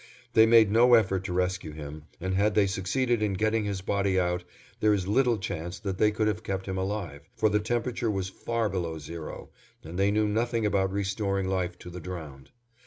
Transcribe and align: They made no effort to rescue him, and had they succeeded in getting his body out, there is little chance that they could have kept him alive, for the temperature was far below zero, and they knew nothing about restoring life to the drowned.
They 0.33 0.47
made 0.47 0.71
no 0.71 0.95
effort 0.95 1.23
to 1.25 1.33
rescue 1.33 1.73
him, 1.73 2.05
and 2.19 2.33
had 2.33 2.55
they 2.55 2.65
succeeded 2.65 3.21
in 3.21 3.33
getting 3.33 3.65
his 3.65 3.81
body 3.81 4.19
out, 4.19 4.43
there 4.79 4.95
is 4.95 5.07
little 5.07 5.37
chance 5.37 5.77
that 5.77 5.99
they 5.99 6.09
could 6.09 6.25
have 6.27 6.41
kept 6.41 6.65
him 6.67 6.75
alive, 6.79 7.29
for 7.35 7.49
the 7.49 7.59
temperature 7.59 8.09
was 8.09 8.27
far 8.27 8.67
below 8.67 8.97
zero, 8.97 9.51
and 9.83 9.99
they 9.99 10.09
knew 10.09 10.27
nothing 10.27 10.65
about 10.65 10.91
restoring 10.91 11.47
life 11.47 11.77
to 11.77 11.91
the 11.91 11.99
drowned. 11.99 12.49